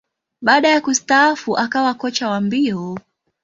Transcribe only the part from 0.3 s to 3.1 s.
Baada ya kustaafu, akawa kocha wa mbio.